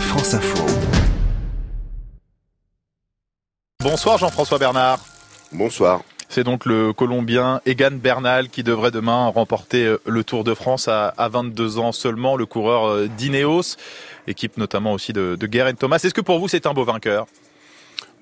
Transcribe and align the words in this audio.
France 0.00 0.34
Info. 0.34 0.64
Bonsoir 3.82 4.18
Jean-François 4.18 4.58
Bernard. 4.58 5.00
Bonsoir. 5.52 6.02
C'est 6.28 6.44
donc 6.44 6.66
le 6.66 6.92
Colombien 6.92 7.60
Egan 7.66 7.92
Bernal 7.92 8.48
qui 8.48 8.62
devrait 8.62 8.90
demain 8.90 9.28
remporter 9.28 9.84
euh, 9.84 10.00
le 10.06 10.24
Tour 10.24 10.44
de 10.44 10.54
France 10.54 10.88
à, 10.88 11.14
22 11.18 11.78
ans 11.78 11.92
seulement, 11.92 12.36
le 12.36 12.46
coureur 12.46 12.86
euh, 12.86 13.08
d'Ineos, 13.08 13.76
équipe 14.26 14.56
notamment 14.56 14.92
aussi 14.92 15.12
de, 15.12 15.36
de 15.38 15.46
Guerin 15.46 15.74
Thomas. 15.74 15.96
Est-ce 15.96 16.14
que 16.14 16.20
pour 16.20 16.38
vous 16.38 16.48
c'est 16.48 16.66
un 16.66 16.72
beau 16.72 16.84
vainqueur? 16.84 17.26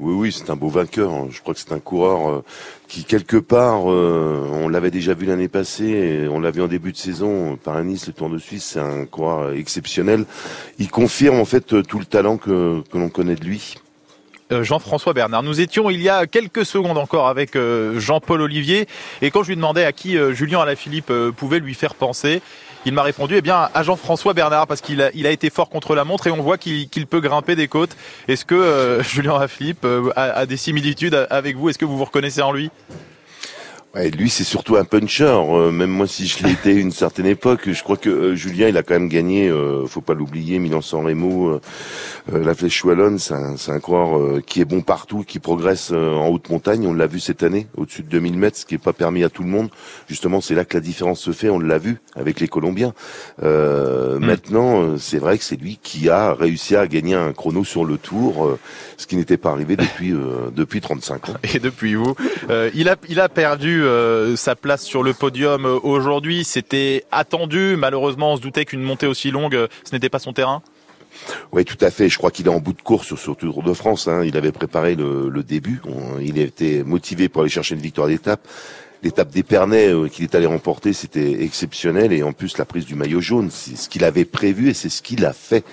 Oui, 0.00 0.14
oui, 0.14 0.32
c'est 0.32 0.50
un 0.50 0.56
beau 0.56 0.68
vainqueur. 0.68 1.30
Je 1.30 1.40
crois 1.40 1.54
que 1.54 1.60
c'est 1.60 1.72
un 1.72 1.78
coureur 1.78 2.28
euh, 2.28 2.44
qui, 2.88 3.04
quelque 3.04 3.36
part, 3.36 3.84
on 3.84 4.68
l'avait 4.68 4.90
déjà 4.90 5.14
vu 5.14 5.26
l'année 5.26 5.48
passée, 5.48 6.26
on 6.30 6.40
l'a 6.40 6.50
vu 6.50 6.62
en 6.62 6.68
début 6.68 6.92
de 6.92 6.96
saison 6.96 7.56
par 7.56 7.82
Nice, 7.82 8.06
le 8.06 8.12
Tour 8.12 8.30
de 8.30 8.38
Suisse, 8.38 8.64
c'est 8.72 8.80
un 8.80 9.06
coureur 9.06 9.52
exceptionnel. 9.52 10.24
Il 10.78 10.90
confirme 10.90 11.38
en 11.38 11.44
fait 11.44 11.82
tout 11.82 11.98
le 11.98 12.06
talent 12.06 12.36
que, 12.36 12.82
que 12.90 12.98
l'on 12.98 13.08
connaît 13.08 13.36
de 13.36 13.44
lui. 13.44 13.76
Euh, 14.52 14.62
Jean-François 14.62 15.14
Bernard. 15.14 15.42
Nous 15.42 15.60
étions 15.62 15.88
il 15.88 16.02
y 16.02 16.10
a 16.10 16.26
quelques 16.26 16.66
secondes 16.66 16.98
encore 16.98 17.28
avec 17.28 17.56
euh, 17.56 17.98
Jean-Paul 17.98 18.42
Olivier 18.42 18.86
et 19.22 19.30
quand 19.30 19.42
je 19.42 19.48
lui 19.48 19.56
demandais 19.56 19.84
à 19.84 19.92
qui 19.92 20.18
euh, 20.18 20.34
Julien 20.34 20.60
Alaphilippe 20.60 21.10
pouvait 21.36 21.60
lui 21.60 21.72
faire 21.72 21.94
penser, 21.94 22.42
il 22.84 22.92
m'a 22.92 23.02
répondu 23.02 23.36
eh 23.36 23.40
bien 23.40 23.68
à 23.72 23.82
Jean-François 23.82 24.34
Bernard 24.34 24.66
parce 24.66 24.80
qu'il 24.80 25.00
a, 25.00 25.30
été 25.30 25.50
fort 25.50 25.70
contre 25.70 25.94
la 25.94 26.04
montre 26.04 26.26
et 26.26 26.30
on 26.30 26.42
voit 26.42 26.58
qu'il, 26.58 26.88
peut 27.06 27.20
grimper 27.20 27.56
des 27.56 27.68
côtes. 27.68 27.96
Est-ce 28.28 28.44
que 28.44 29.00
Julien 29.08 29.36
Alaphilippe 29.36 29.86
a, 30.16 30.22
a 30.22 30.46
des 30.46 30.56
similitudes 30.56 31.26
avec 31.30 31.56
vous? 31.56 31.68
Est-ce 31.68 31.78
que 31.78 31.84
vous 31.84 31.96
vous 31.96 32.04
reconnaissez 32.04 32.42
en 32.42 32.52
lui? 32.52 32.70
Ouais, 33.94 34.10
lui, 34.10 34.28
c'est 34.28 34.42
surtout 34.42 34.74
un 34.76 34.84
puncher. 34.84 35.24
Euh, 35.24 35.70
même 35.70 35.90
moi, 35.90 36.08
si 36.08 36.26
je 36.26 36.42
l'ai 36.42 36.50
été 36.50 36.74
une 36.74 36.90
certaine 36.90 37.26
époque, 37.26 37.70
je 37.70 37.80
crois 37.84 37.96
que 37.96 38.10
euh, 38.10 38.34
Julien, 38.34 38.66
il 38.66 38.76
a 38.76 38.82
quand 38.82 38.94
même 38.94 39.08
gagné. 39.08 39.48
Euh, 39.48 39.86
faut 39.86 40.00
pas 40.00 40.14
l'oublier, 40.14 40.58
Milan-San 40.58 41.06
Remo, 41.06 41.60
la 42.32 42.54
Flèche 42.54 42.84
Wallonne, 42.84 43.20
c'est 43.20 43.34
un, 43.34 43.54
un 43.68 43.80
coureur 43.80 44.42
qui 44.44 44.60
est 44.60 44.64
bon 44.64 44.80
partout, 44.80 45.22
qui 45.24 45.38
progresse 45.38 45.92
en 45.92 46.26
haute 46.26 46.50
montagne. 46.50 46.86
On 46.88 46.92
l'a 46.92 47.06
vu 47.06 47.20
cette 47.20 47.44
année, 47.44 47.68
au-dessus 47.76 48.02
de 48.02 48.08
2000 48.08 48.36
mètres, 48.36 48.56
ce 48.56 48.66
qui 48.66 48.74
est 48.74 48.78
pas 48.78 48.92
permis 48.92 49.22
à 49.22 49.28
tout 49.28 49.42
le 49.44 49.48
monde. 49.48 49.68
Justement, 50.08 50.40
c'est 50.40 50.54
là 50.54 50.64
que 50.64 50.76
la 50.76 50.80
différence 50.80 51.20
se 51.20 51.30
fait. 51.30 51.48
On 51.48 51.60
l'a 51.60 51.78
vu 51.78 52.00
avec 52.16 52.40
les 52.40 52.48
Colombiens. 52.48 52.94
Mm. 53.42 54.18
Maintenant, 54.18 54.98
c'est 54.98 55.18
vrai 55.18 55.38
que 55.38 55.44
c'est 55.44 55.60
lui 55.60 55.78
qui 55.80 56.08
a 56.08 56.34
réussi 56.34 56.74
à 56.74 56.88
gagner 56.88 57.14
un 57.14 57.32
chrono 57.32 57.62
sur 57.62 57.84
le 57.84 57.98
Tour, 57.98 58.58
ce 58.96 59.06
qui 59.06 59.16
n'était 59.16 59.36
pas 59.36 59.50
arrivé 59.50 59.76
depuis 59.76 60.12
depuis 60.54 60.80
35 60.80 61.28
ans. 61.28 61.34
Et 61.54 61.60
depuis 61.60 61.94
vous, 61.94 62.14
il 62.74 62.88
a 62.88 62.96
il 63.08 63.20
a 63.20 63.28
perdu 63.28 63.83
euh, 63.84 64.36
sa 64.36 64.56
place 64.56 64.82
sur 64.82 65.02
le 65.02 65.14
podium 65.14 65.66
euh, 65.66 65.78
aujourd'hui. 65.82 66.44
C'était 66.44 67.04
attendu. 67.12 67.76
Malheureusement, 67.76 68.32
on 68.32 68.36
se 68.36 68.42
doutait 68.42 68.64
qu'une 68.64 68.82
montée 68.82 69.06
aussi 69.06 69.30
longue, 69.30 69.54
euh, 69.54 69.68
ce 69.84 69.94
n'était 69.94 70.08
pas 70.08 70.18
son 70.18 70.32
terrain. 70.32 70.62
Oui, 71.52 71.64
tout 71.64 71.78
à 71.80 71.90
fait. 71.90 72.08
Je 72.08 72.18
crois 72.18 72.30
qu'il 72.30 72.46
est 72.46 72.50
en 72.50 72.60
bout 72.60 72.72
de 72.72 72.82
course 72.82 73.06
sur, 73.06 73.18
sur 73.18 73.36
Tour 73.36 73.62
de 73.62 73.72
France. 73.72 74.08
Hein. 74.08 74.24
Il 74.24 74.36
avait 74.36 74.52
préparé 74.52 74.96
le 74.96 75.42
début. 75.42 75.80
il 76.20 76.38
était 76.38 76.82
motivé 76.82 77.28
pour 77.28 77.42
aller 77.42 77.50
chercher 77.50 77.76
une 77.76 77.80
victoire 77.80 78.08
d'étape 78.08 78.46
l'étape 79.04 79.30
d'Épernay 79.30 79.88
euh, 79.88 80.08
qu'il 80.08 80.24
est 80.24 80.34
allé 80.34 80.46
remporter, 80.46 80.92
c'était 80.92 81.42
exceptionnel 81.42 82.12
et 82.12 82.22
en 82.22 82.32
plus 82.32 82.58
la 82.58 82.64
prise 82.64 82.86
du 82.86 82.94
maillot 82.94 83.20
jaune, 83.20 83.50
c'est 83.50 83.76
ce 83.76 83.88
qu'il 83.88 84.02
avait 84.02 84.24
prévu 84.24 84.70
et 84.70 84.74
c'est 84.74 84.88
ce 84.88 85.02
qu'il 85.02 85.24
a 85.24 85.32
fait. 85.32 85.64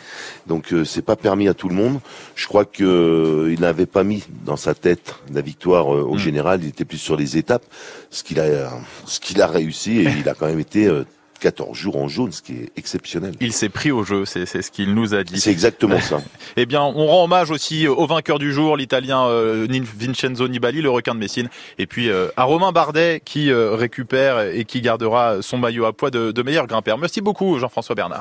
Donc 0.48 0.74
euh, 0.74 0.84
c'est 0.84 1.02
pas 1.02 1.16
permis 1.16 1.48
à 1.48 1.54
tout 1.54 1.70
le 1.70 1.76
monde. 1.76 2.00
Je 2.36 2.48
crois 2.48 2.66
que 2.66 2.84
euh, 2.84 3.54
il 3.54 3.62
n'avait 3.62 3.86
pas 3.86 4.04
mis 4.04 4.24
dans 4.46 4.58
sa 4.58 4.76
tête 4.76 5.16
la 5.34 5.42
victoire 5.42 5.88
au 5.88 6.16
mm. 6.16 6.20
général, 6.20 6.64
il 6.64 6.70
était 6.70 6.86
plus 6.86 6.98
sur 6.98 7.16
les 7.16 7.38
étapes, 7.38 7.64
ce 8.10 8.24
qu'il 8.24 8.40
a 8.40 8.72
ce 9.06 9.20
qu'il 9.20 9.42
a 9.42 9.48
réussi 9.48 10.00
et 10.00 10.08
il 10.20 10.28
a 10.28 10.34
quand 10.34 10.48
même 10.48 10.60
été 10.60 10.90
14 11.42 11.76
jours 11.76 11.98
en 11.98 12.08
jaune, 12.08 12.32
ce 12.32 12.42
qui 12.42 12.54
est 12.54 12.72
exceptionnel. 12.78 13.34
Il 13.42 13.52
s'est 13.52 13.70
pris 13.70 13.92
au 13.92 14.04
jeu, 14.04 14.26
c'est 14.26 14.46
ce 14.46 14.72
qu'il 14.72 14.94
nous 14.94 15.14
a 15.14 15.24
dit. 15.24 15.40
C'est 15.40 15.52
exactement 15.52 16.00
ça. 16.00 16.22
eh 16.56 16.66
bien, 16.66 16.82
on 16.82 17.08
rend 17.08 17.26
hommage 17.26 17.52
aussi 17.52 17.88
au 17.88 18.06
vainqueur 18.06 18.40
du 18.40 18.54
jour, 18.54 18.78
l'Italien 18.78 19.26
euh, 19.26 19.68
Vincenzo 19.98 20.48
Nibali, 20.48 20.82
le 20.82 20.90
requin 20.90 21.16
de 21.16 21.20
Messine, 21.20 21.50
et 21.80 21.88
puis 21.88 22.10
euh, 22.10 22.28
à 22.38 22.44
Romain 22.44 22.72
Bardet 22.72 23.22
qui 23.26 23.52
euh, 23.52 23.76
récupère 23.76 24.40
et 24.40 24.66
qui 24.66 24.82
gardera 24.82 25.42
son 25.42 25.58
maillot 25.58 25.86
à 25.86 25.94
poids 25.94 26.12
de, 26.12 26.32
de 26.32 26.42
meilleur 26.44 26.68
grimpeur. 26.68 26.98
Merci 26.98 27.22
beaucoup, 27.22 27.58
Jean-François 27.58 27.96
Bernard. 27.96 28.20